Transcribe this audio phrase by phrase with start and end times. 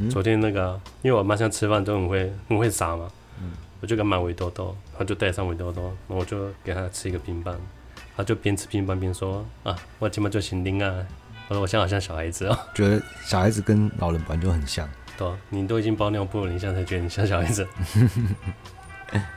[0.00, 3.08] 嗯、昨天那个、啊，因为我妈现在吃饭都很会很会撒嘛，
[3.40, 7.54] 嗯、我就给她买围兜兜，她就带上围兜兜，然后我就给她吃一个冰棒，
[8.16, 10.94] 她就边吃冰棒边说啊，我今晚就行丁啊，
[11.48, 17.66] 我说我现在好像小孩子哦，觉得小孩子跟老人本来就很像，对、啊，你都已经包尿布了，你现在才觉得你像小孩子。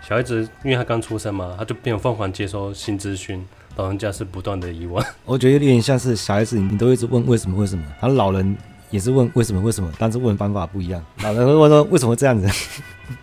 [0.05, 3.41] 小孩子，因为他刚出生嘛，他就变疯狂接收新资讯，
[3.77, 5.01] 老人家是不断的遗忘。
[5.23, 8.57] 我觉得有点像是小孩子，你都一直问为什么为什么，他老人
[8.91, 11.03] 也是问为什么为什么，但是问方法不一样。
[11.23, 12.47] 老人会问说为什么这样子，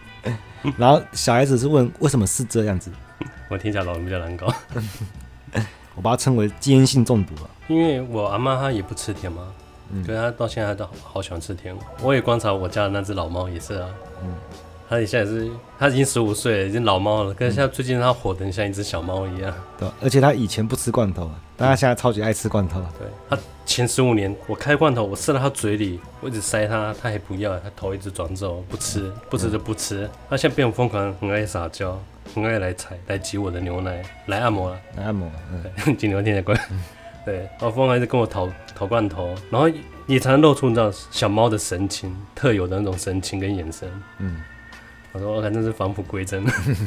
[0.77, 2.91] 然后小孩子是问为什么是这样子。
[3.49, 4.53] 我听起来老人比较难搞，
[5.95, 7.51] 我把它称为基因性中毒了。
[7.69, 9.43] 因为我阿妈她也不吃甜嘛，
[9.93, 11.77] 嗯，可是她到现在都好，好喜欢吃甜。
[12.03, 13.89] 我也观察我家的那只老猫也是啊，
[14.23, 14.35] 嗯。
[14.91, 17.35] 它现在也是，它已经十五岁了，已经老猫了。
[17.35, 19.55] 可是现在最近它活得像一只小猫一样。
[19.79, 22.81] 对，而且它以前不吃罐头，但它现在超级爱吃罐头。
[22.99, 23.37] 对，他
[23.69, 30.09] 前十五年，我开罐头，我塞到他嘴里，我一直塞他，他还不要，他头一直转走，不吃，不吃就不吃。
[30.31, 32.01] 他现在变疯狂，很爱撒娇，
[32.35, 35.31] 很爱来踩，来挤我的牛奶，来按摩了，来按摩。
[35.85, 36.59] 嗯，挤牛奶罐。
[37.27, 39.69] 对，然后疯狂一直跟我讨讨罐头，然后
[40.07, 43.87] 也才能露出你知道小猫的神情，特有的那种神情跟眼神。
[44.17, 44.41] 嗯。
[45.13, 46.43] 我说我反正是返璞归真。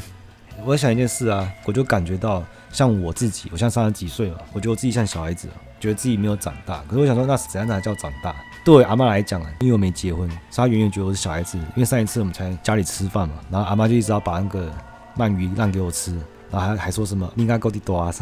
[0.66, 5.48] 我在想一件事啊，我就感觉到像我自己，我像三十几岁了，我觉得我自己像小孩子，
[5.82, 6.82] 觉得自己没有长大。
[6.88, 8.34] 可是我想说，那怎样才叫长大？
[8.64, 11.58] 对我阿妈来讲啊，因为我没结婚，所以她远远觉得我是小孩子。
[11.58, 14.72] 因为上一次我们才家里吃饭嘛，然后阿妈就一直要把那个
[15.18, 16.14] 鳗鱼让给我吃，
[16.52, 18.14] 然后还还说什么应该够地多啊。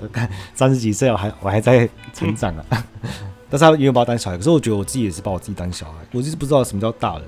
[0.00, 2.64] 我看三十几岁了，还我还在成长啊。
[3.50, 7.24] 但是她永远把我当小孩，可是我觉得我自己也是把我自己当小孩，我就是不知道什么叫大人。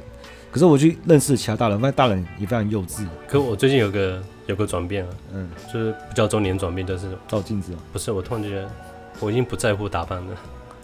[0.51, 3.07] 可是我去认识其他大人，发现大人也非常幼稚。
[3.29, 7.77] 可我最近有个有个转变啊，嗯，就是比较中年转变，就是照镜子。
[7.93, 8.71] 不是，我突然觉得
[9.20, 10.36] 我已经不在乎打扮了。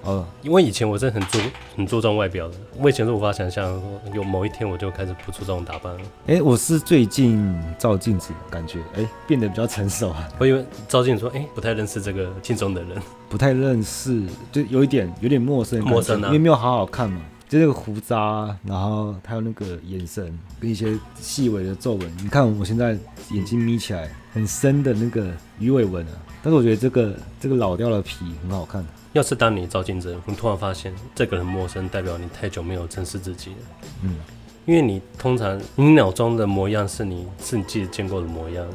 [0.05, 1.39] 哦，因为以前我是很注
[1.77, 3.81] 很注重外表的，我以前是无法想象
[4.13, 6.01] 有某一天我就开始不注重打扮了。
[6.27, 10.29] 哎、欸，我是最近照镜子，感觉哎、欸、变得比较成熟啊。
[10.41, 17.21] 我以为照镜子说，哎、欸，不太认识这个镜中的人，不太认识，就有一点有点陌生，陌生啊，因为没有好好看嘛。
[17.53, 22.17] 就那个胡渣，然后还有那个眼神跟一些细微的皱纹。
[22.23, 22.97] 你看我现在
[23.31, 26.13] 眼睛眯起来，很深的那个鱼尾纹啊。
[26.43, 28.83] 但是我觉得这个这个老掉的皮很好看。
[29.13, 33.57] 要是当你照镜子，你突然发现这个人陌生，代表你太久没有正视自己了。
[34.01, 34.17] 嗯，
[34.65, 38.67] 因为你通常你脑中的模样是你是你自己见过的模样。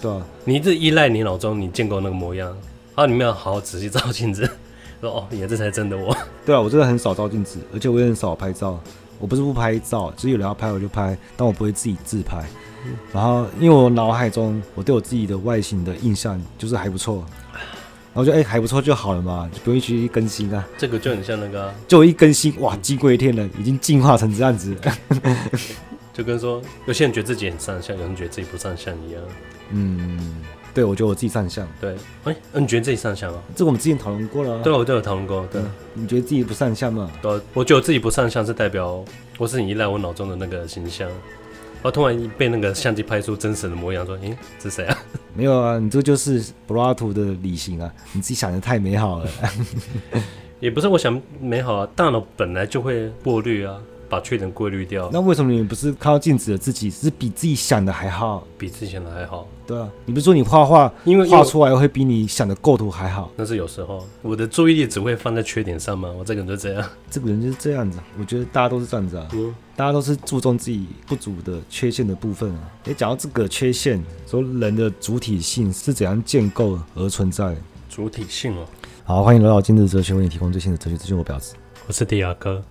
[0.00, 2.56] 对啊，你一直依赖你脑中你见过那个模样，
[2.94, 4.48] 啊，你没有好好仔细照镜子。
[5.02, 6.16] 说 哦，也这才真的我。
[6.46, 8.80] 对啊，我真的很少照镜子，而且我也很少拍照。
[9.18, 12.42] 我不是不拍照，只是有人要拍我就拍，但我不会自己自拍。
[12.84, 20.66] 嗯、然后，因为我脑海中我对我自己的外形的印象就是还不错，然后就哎、欸、还不错就好了嘛，就不用去更新啊。
[20.76, 24.76] 这个就很像那个、啊，就我一更新哇，惊为天人，已经进化成这样子。
[26.12, 29.22] 就跟说有些人觉得自己很上相，有人觉得自己不上相一样。
[29.70, 30.42] 嗯。
[30.74, 31.66] 对，我觉得我自己上相。
[31.80, 31.94] 对，
[32.24, 33.42] 哎，你觉得自己上相啊？
[33.54, 34.62] 这个我们之前讨论过了。
[34.62, 35.46] 对，我都有讨论过。
[35.52, 35.60] 对，
[35.94, 37.10] 你觉得自己不上相吗？
[37.20, 39.04] 对，我觉得我自己不上相是代表
[39.38, 41.10] 我是你依赖我脑中的那个形象，
[41.82, 44.98] 我突然被那个相机拍出真实的模样，说，哎，这是谁啊？
[45.34, 49.28] 没有啊，你这就是柏拉图的理型啊，你自己想的太美好了。
[50.60, 53.76] 也不是我想美好啊，大脑本来就会过滤啊。
[54.12, 55.08] 把缺点过滤掉。
[55.10, 58.46] 那为什么你不是看到镜子的自己是比自己想的还好？
[58.58, 59.48] 比自己想的还好？
[59.66, 63.30] 对啊，你不是说你画画，因为画出来会比你想的构图还好？
[63.36, 66.12] 那是有时候，我的注意力只会放在缺点上吗？
[66.18, 67.98] 我这个人就这样，这个人就是这样子。
[68.20, 72.70] 我觉得大家都是这样子啊，嗯，大家都是注重自己不足的缺陷的部分啊。
[72.84, 77.56] 诶，讲到这个缺陷，说人的主体性是怎样建构而存在？
[77.88, 78.66] 主体性哦。
[79.04, 81.16] 好，欢迎来到今日哲学，为你提供最新的哲学资讯。
[81.16, 81.54] 我表示，
[81.86, 82.62] 我是迪亚哥。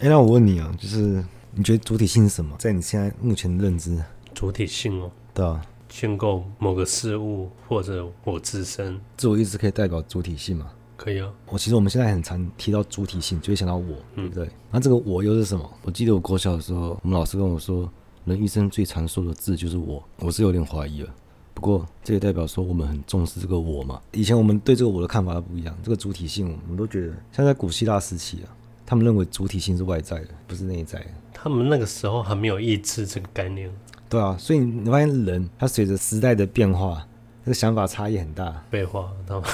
[0.00, 1.22] 哎，那我问你啊，就是
[1.52, 2.56] 你觉得主体性是什么？
[2.58, 4.02] 在你现在目前的认知，
[4.32, 10.70] 主体性哦，对啊，建构某个事物或者我自身，自我意识可以代表主体性吗？
[10.96, 11.30] 可以啊。
[11.50, 14.50] 我其实我们现在很常提到主体性，就会想到我，嗯、对不对？
[14.70, 15.70] 那这个我又是什么？
[15.82, 17.86] 我记得我国小的时候，我们老师跟我说，
[18.24, 21.14] 人一生最常说的字就是我，我是有点怀疑了。
[21.52, 24.00] 不过这也代表说我们很重视这个我嘛。
[24.12, 28.48] 以前我们对这个我的看法都不一样，这个主体性我们都觉得，像在古希腊时期啊。
[28.90, 31.06] 他们认为主体性是外在的，不是内在的。
[31.32, 33.70] 他们那个时候还没有意志这个概念。
[34.08, 37.06] 对啊，所以你发现人他随着时代的变化，
[37.44, 38.64] 这个想法差异很大。
[38.68, 39.46] 废话，知道吗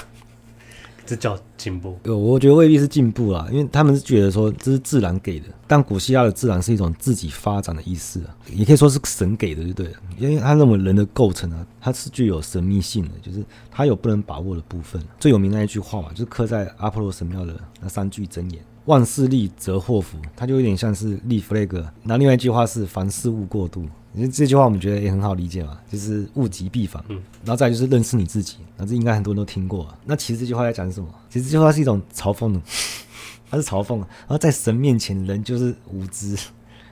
[1.04, 1.98] 这叫进步？
[2.04, 9.98] 呃，我觉得未必是进步啦，因为他们是觉得说这是自然给的，但古希腊的自然是一种自己发展的意思啊，也可以说是神给的，就对了。
[10.16, 15.00] 因为他认为人的构成啊，它是具有神秘性的，就是它有不能把握的部分。
[15.20, 20.18] 最有名的那一句话嘛，就是刻在阿波罗神庙的那三句箴言：万事利则祸福。
[20.34, 21.84] 它就有点像是立 flag。
[22.02, 23.86] 那另外一句话是凡事勿过度。
[24.14, 27.04] 因为这句话我们觉得也很好理解嘛，就是物极必反。
[27.08, 29.86] 嗯，然后再就是认识你自己，那这应该很多人都听过。
[30.06, 31.06] 那其实这句话在讲什么？
[31.28, 32.58] 其实这句话是一种嘲讽的，
[33.50, 33.98] 它是嘲讽。
[33.98, 36.34] 然后在神面前，人就是无知。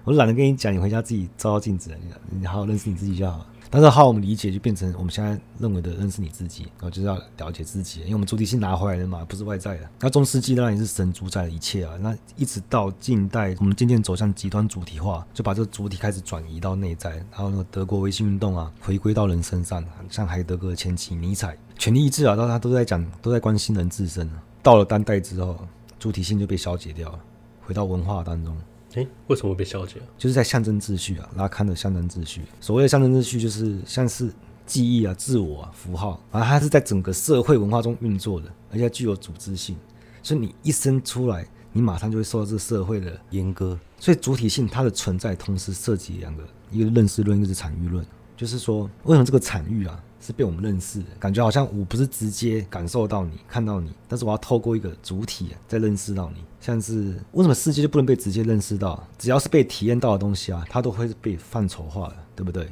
[0.04, 1.90] 我懒得跟你讲，你回家自己照照镜子，
[2.28, 3.46] 你好好认识你自己就好。
[3.74, 9.90] 但是好，我们理解就变成我们现在认为的认识你自己，然后就是要了解自己，因为我们主体性拿回来的嘛，不是外在的。
[9.98, 11.96] 那中世纪当然也是神主宰的一切啊。
[12.00, 17.10] 那一直到近代，我们渐渐走向极端主体化，就把这个主体开始转移到内在。
[17.32, 24.30] 然后那个德国维新运动啊，回归到人身上，像海德格的前期尼采，权力意志啊，到他都在讲，都在关心人自身。
[24.62, 25.58] 到了当代之后，
[25.98, 27.18] 主体性就被消解掉了，
[27.66, 28.56] 回到文化当中。
[28.94, 30.00] 诶，为什么会被消解？
[30.16, 32.42] 就是在象征秩序啊，拉康的象征秩序。
[32.60, 34.32] 所谓的象征秩序，就是像是
[34.66, 39.76] 记忆啊、自我啊、符号，反正它是在整个社会文化中运作的，而且具有组织性。
[40.22, 43.78] 所以你一生出来，你马上就会受到这个社会的阉割。
[43.98, 48.04] 所以主体性它的存在，同时涉及两个，一个认识论，一个是产域论。
[48.36, 50.02] 就是说，为什么这个产域啊？
[50.24, 56.42] 是被我们认识的，感觉好像我不是直接感受到你、看到你，但是我要透过一个主体在认识到你。
[56.60, 59.06] 像是为什么世界就不能被直接认识到？
[59.18, 62.66] 只要是被体验到的东西啊，它都会被范畴化的，对不对？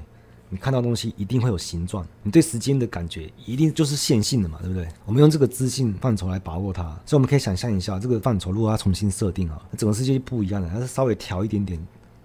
[0.49, 4.89] 你看到东西一定会有形状，你对时间的感觉一定就是线性的嘛，对不对？
[5.05, 10.71] 我们用这个资讯范畴来把握它，所以我们可以想象一下，这个范畴如果它重新设定啊，整个世界就不一样了。
[10.73, 11.79] 它是稍微调一点点，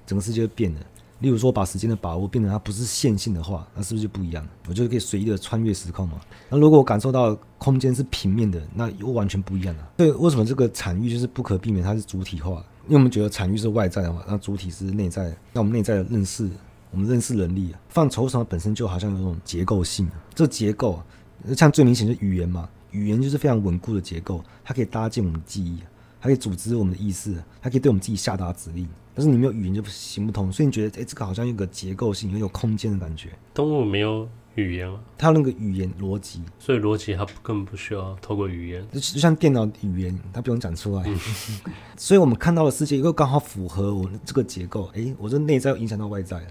[0.05, 0.81] 整个世界就变了。
[1.19, 4.47] 例如说，把时间的把握变成它不是线性的话，那是不是就不一样？
[4.67, 6.19] 我就可以随意的穿越时空嘛。
[6.49, 9.89] 那如果我感受到空间是平面的，那又完全不一样了。
[9.97, 12.63] 所以为什么这个场域就是不可避免它是主体化？
[12.85, 15.35] 因为我们觉得场域是外在的话，那主体是内在。
[15.51, 16.49] 那我们内在的认识，
[16.91, 20.07] 我们认识能力啊范畴上本身就好像有种结构性。
[20.35, 21.01] 这结构
[21.55, 25.79] 像最明显就语言嘛，语言就是非常稳固的结构，它可以搭建我们记忆，
[26.27, 28.85] 它可以组织我们的意识，它可以对我们自己下达指令。
[29.15, 33.29] 但是你没有语言就行不通，所以你觉得，哎，这个好像有个结构性，有有空间的感觉。
[33.53, 34.99] 动物没有语言吗？
[35.17, 41.03] 它有那个语言逻辑，所以逻辑它根本不需要透过语言，就就像电脑语言，它不用讲出来。
[41.07, 41.17] 嗯、
[41.95, 44.89] 所以我们看到的世界又刚好符合我们这个结构。
[44.93, 46.41] 哎，我这内在又影响到外在，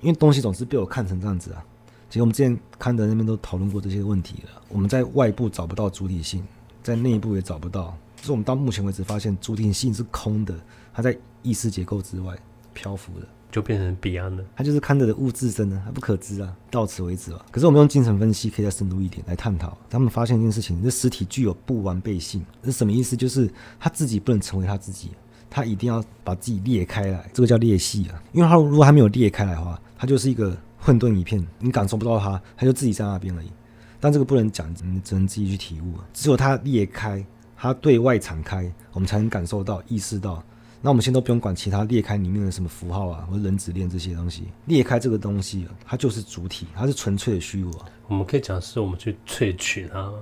[0.00, 1.64] 因为东西总是被我看成这样子啊。
[2.10, 4.62] 其实我们之前看的那边都讨论过这些问题了。
[4.68, 6.44] 我们在外部找不到主体性，
[6.82, 7.96] 在内部也找不到。
[8.16, 10.54] 就是我们到目前为止发现主体性是空的，
[10.92, 11.16] 它在。
[11.42, 12.36] 意识结构之外
[12.74, 14.44] 漂浮的，就变成彼岸了。
[14.56, 16.52] 它就是看着的物自身呢，它不可知啊。
[16.72, 17.46] 到此为止吧。
[17.52, 19.78] 可是我们用精神分析可以再深入一点来探讨。
[19.88, 22.44] 他们发现一件事情：这实体具有不完备性。
[22.64, 23.16] 这是什么意思？
[23.16, 23.48] 就是
[23.78, 25.12] 他自己不能成为他自己，
[25.48, 27.30] 他一定要把自己裂开来。
[27.32, 28.20] 这个叫裂隙啊。
[28.32, 33.52] 因为他如果还没有裂开来的话，他就是一个混沌一片，你感受不到他，他就自己在那边而已。
[34.00, 36.04] 但这个不能讲，你只能自己去体悟啊。
[36.12, 37.24] 只有他裂开，
[37.56, 40.42] 他对外敞开，我们才能感受到、意识到。
[40.82, 47.86] 那我们先都不用管其他裂开里面的什么符号啊，或者人子链这些东西，裂开这个东西，它就是主体，它是纯粹的虚无啊。
[48.06, 50.12] 我们可以讲是我们去萃取它，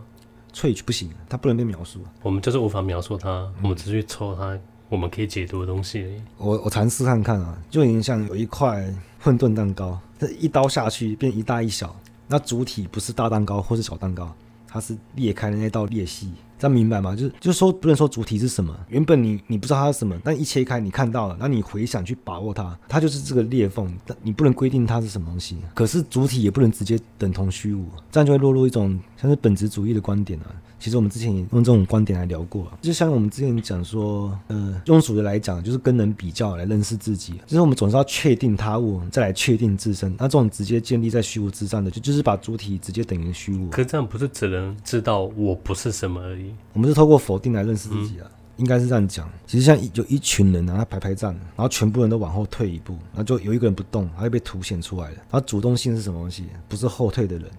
[0.54, 2.00] 萃取不行，它不能被描述。
[2.22, 4.58] 我们就是无法描述它，嗯、我们只是去抽它，
[4.88, 6.22] 我们可以解读的东西而已。
[6.38, 8.90] 我我尝试看看啊，就有点像有一块
[9.20, 11.94] 混沌蛋糕，这一刀下去变一大一小，
[12.26, 14.34] 那主体不是大蛋糕或是小蛋糕，
[14.66, 16.32] 它是裂开的那道裂隙。
[16.64, 17.14] 那明白吗？
[17.14, 18.74] 就是就是说，不能说主体是什么。
[18.88, 23.94] 原本你你不知道它是什么，但一切开，你看到了，那你回想去把握它，它就是这个裂缝。
[24.06, 25.58] 但你不能规定它是什么东西。
[25.74, 30.46] 可是主体也不能直接等同虚无，这样就会落入一种像是本质主义的观点啊。
[30.84, 37.40] 其实我们之前也用这种观点来聊过，就像我们之前讲说，呃，庸俗的来讲，就是跟人比较来认识自己。
[37.46, 40.14] 就是我们总是要确定他物，再来确定自身。
[40.18, 43.70] 那这种直接建立在虚无之上的，就就是把主体直接等于虚无。
[43.70, 46.52] 可这样不是只能知道我不是什么而已？
[46.74, 49.26] 我们是透过否定来认识自己啊，嗯、应该是这样讲。
[49.46, 55.16] 其实像有一群人啊，他排排站，然后全部人都往后退一步，然后就有一个人不动，他就被凸显出来了。
[55.30, 56.44] 然后主动性是什么东西？
[56.68, 57.50] 不是后退的人。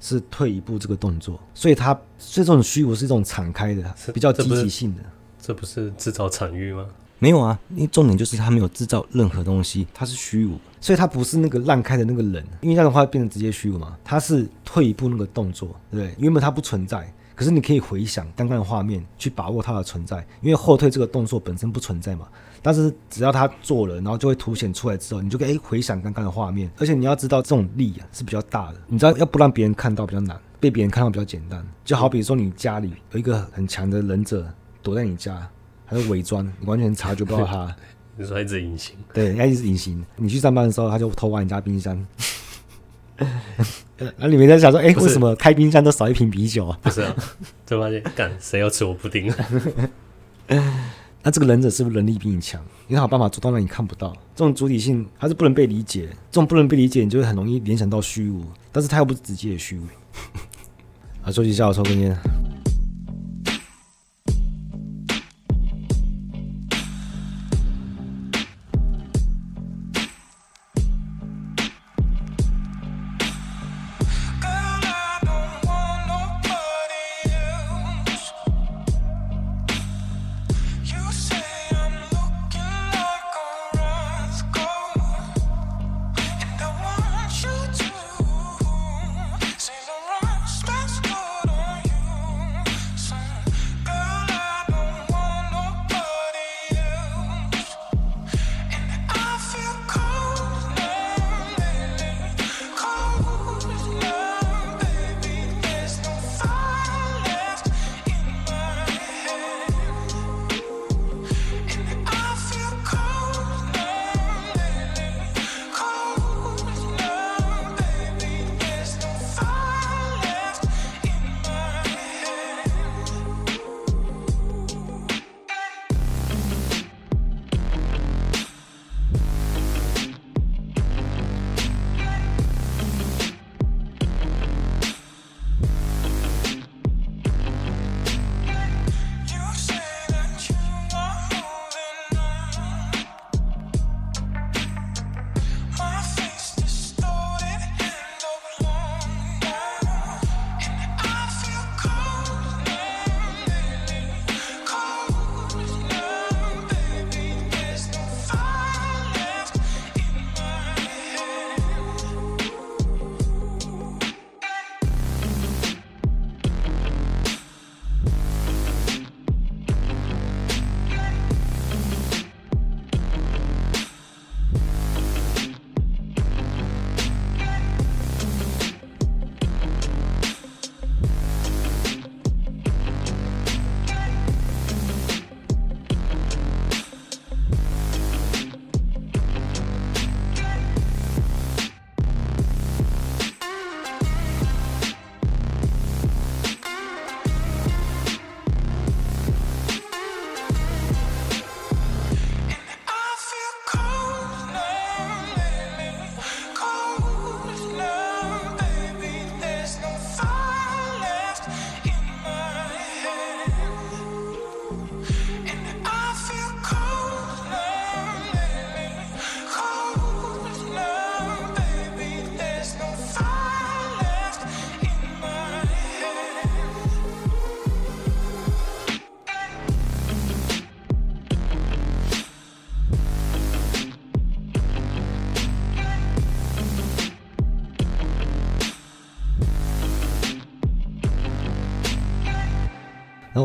[0.00, 5.02] 是退一步这个动作，所以它所以这种虚无是一种敞开的，是比较积极性的。
[5.40, 6.86] 这不是制造场域吗？
[7.18, 13.96] 没有啊，因为重点就是它没有制造任何东西，它是虚无，所以它不是那个烂开的那个人，因为这样的话变成直接虚无嘛。
[14.04, 16.14] 它是退一步那个动作，对不对？
[16.18, 17.12] 原本它不存在。
[17.38, 22.26] 可是你可以回想刚刚的画面，去把握它的存在，因为后退这个动作本身不存在嘛。
[22.60, 26.68] 但是只要他做了，然后就会凸显出来之后，你就可以诶回想刚刚的画面。
[26.78, 31.64] 而且你要知道这种力啊是比较大的，你知道要不让别人看到比较难，被别人看到比较简单。
[31.84, 34.44] 就好比说你家里有一个很强的忍者
[34.82, 35.48] 躲在你家，
[35.86, 37.72] 他是伪装，你完全察觉不到他。
[38.16, 38.96] 你说一直隐形？
[39.14, 40.04] 对，他一直隐形。
[40.16, 42.04] 你去上班的时候，他就偷挖你家冰箱。
[44.16, 46.78] 那你们在想说，哎、欸，为什么开冰箱都少一瓶啤酒啊？
[46.82, 47.14] 不是啊，
[47.66, 49.32] 就发现干谁要吃我布丁？
[51.20, 52.60] 那这个忍者是不是能力比你强？
[52.86, 54.12] 因为他有办法做到让你看不到。
[54.36, 56.08] 这种主体性，它是不能被理解。
[56.30, 58.44] 这种不能被理解，你就会很容易联想到虚无。
[58.70, 59.82] 但是它又不是直接的虚无。
[61.22, 62.16] 啊，休息一下，我抽根烟。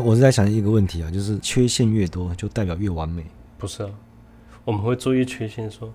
[0.04, 3.24] 我是在想一个问题啊，就是缺陷越多，就代表越完美？
[3.56, 3.90] 不是啊，
[4.62, 5.94] 我们会注意缺陷说，说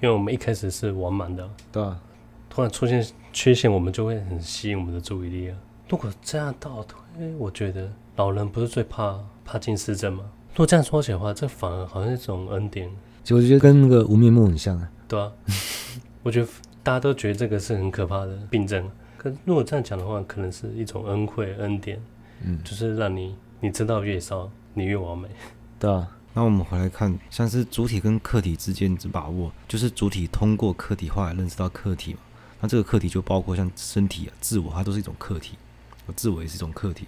[0.00, 2.00] 因为我们一开始是完满的，对啊，
[2.48, 5.56] 突然出现缺陷，我们就会很吸引我们的注意力啊。
[5.88, 10.22] 如果这样倒推，我觉得老人不是最怕怕近视症吗？
[10.52, 12.88] 如果这样说起来的话，这反而好像是一种恩典。
[13.24, 14.88] 就我觉得跟那个无面目很像啊。
[15.08, 15.32] 对啊，
[16.22, 16.46] 我觉得
[16.84, 18.88] 大家都觉得这个是很可怕的病症，
[19.18, 22.00] 可如果这样讲的话，可能是一种恩惠恩典。
[22.42, 25.28] 嗯，就是让你你知道越少，你越完美。
[25.78, 32.20] 对啊，那我们回来看，像是主体跟客体之间的把握，就是主体通过客体化来认识到客体嘛。
[32.60, 35.56] 那这个客体就包括像身体啊、自我，它都是一种客体，
[36.14, 37.06] 自我也是一种客体。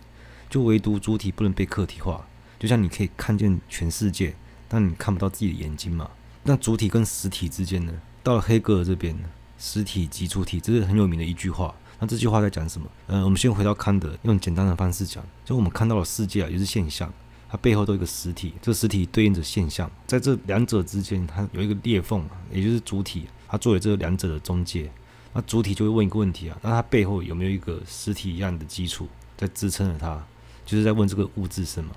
[0.49, 2.27] 就唯独主体不能被客体化，
[2.59, 4.35] 就像你可以看见全世界，
[4.69, 6.11] 但你看不到自己的眼睛嘛。
[6.43, 7.93] 那主体跟实体之间呢？
[8.23, 9.17] 到了黑格尔这边，
[9.59, 11.75] 实体及主体，这是很有名的一句话。
[12.03, 12.89] 那这句话在讲什么？
[13.07, 17.09] 嗯、我们先回到康德，用简单的方式讲，就我们看到的世界啊，也是现象，
[17.49, 24.91] 它背后都有一个实体，这个实体对应着现象，在这两者之间，它有一个裂缝，也就是主体，它作为这两者的中介。
[25.33, 29.07] 那主体就会问一个问题啊，那它背后有没有一个实体一样的基础
[29.37, 30.21] 在支撑着它？
[30.67, 31.93] 就是在问这个物质身嘛。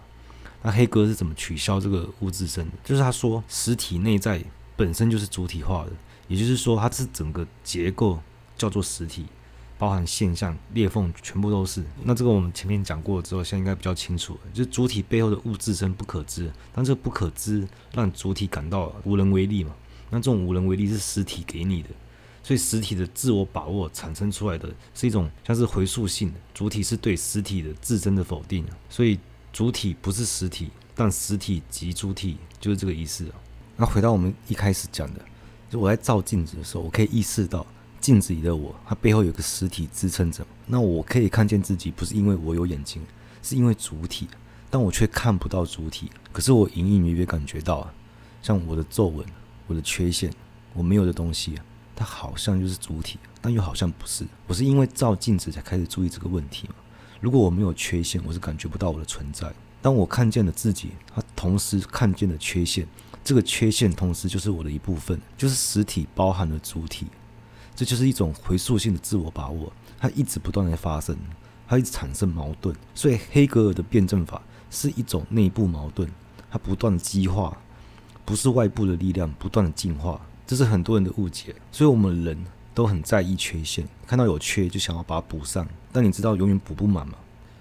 [0.62, 2.74] 那黑格是怎么取消这个物质身的？
[2.84, 4.40] 就是他说，实体内在
[4.76, 5.92] 本身就是主体化的，
[6.28, 8.20] 也就是说，它是整个结构
[8.56, 9.26] 叫做实体。
[9.78, 11.84] 包含现象、裂缝，全部都是。
[12.04, 19.76] 那这个我们前面讲过之后，现在应该比较清楚，就是主体背后的物自身不可知，但这不可知让主体感到无能为力嘛。
[20.10, 21.90] 那这种无能为力是实体给你的，
[22.44, 29.20] 所以实体的自我把握产生出来的是一种像是回溯性的，主体是对实体的自身的否定，所以
[29.52, 33.26] 主体不是实体，但实体即主体，就是这个意思。
[33.76, 35.20] 那回到我们一开始讲的。
[35.68, 37.66] 就我在照镜子的时候，我可以意识到
[38.06, 40.46] 镜子里的我，它背后有个实体支撑着。
[40.68, 43.02] 那我可以看见自己，不是因为我有眼睛，
[43.42, 44.28] 是因为主体，
[44.70, 46.12] 但我却看不到主体。
[46.32, 47.92] 可是我隐隐约约感觉到啊，
[48.44, 49.26] 像我的皱纹、
[49.66, 50.32] 我的缺陷、
[50.76, 51.60] 我没有的东西，
[51.96, 54.24] 它好像就是主体，但又好像不是。
[54.46, 56.76] 我是因为照镜子才开始注意这个问题嘛。
[57.20, 59.52] 如果我没有缺陷，我是感觉不到我的存在。
[59.82, 62.88] 当我看见了自己，它同时看见了缺陷。
[63.24, 67.08] 这个缺陷同时就是我的一部分，就是实体包含了主体，
[67.76, 71.16] 这就是一种回溯性的自我把握，它一直不断的发生，
[71.68, 72.76] 它一直产生矛盾。
[72.94, 74.42] 所以黑格尔的辩证法
[74.72, 76.10] 是一种内部矛盾，
[76.50, 77.58] 它不断的激化，
[78.24, 81.54] 不是外部的力量不断的进化，这是很多人的误解。
[81.72, 87.16] 所以我们人都很在意缺陷，看到有缺就想要把它补上，但你知道永远补不满嘛，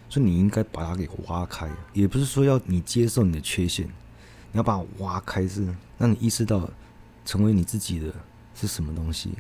[0.09, 3.89] 所以你应该把它给挖开，也不是说要你接受你的缺陷。
[4.53, 6.71] 你要把它挖开，是让你意识到
[7.25, 8.15] 成为你自己的
[8.55, 9.31] 是什么东西。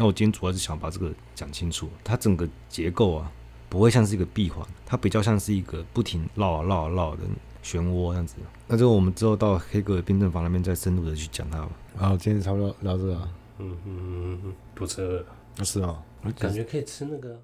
[0.00, 1.88] 那我今天主要是想把这个讲清楚。
[2.04, 3.28] 它整个结构啊，
[3.68, 7.22] 不会像是一个闭环，它比较像是一个不停绕啊绕啊绕的
[7.64, 8.36] 漩涡这样子。
[8.68, 11.70] 那这个我们之后到黑格尔辩证法那边再深入的去讲它吧。
[11.96, 13.14] 好，今天差不多聊这个。
[13.58, 15.26] 嗯嗯嗯嗯，不吃了。
[15.64, 16.00] 是啊，
[16.38, 17.42] 感觉可以吃那个。